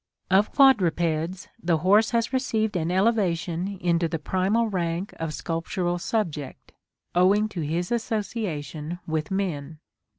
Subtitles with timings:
[0.31, 6.71] Of quadrupeds the horse has received an elevation into the primal rank of sculptural subject,
[7.13, 9.77] owing to his association with men.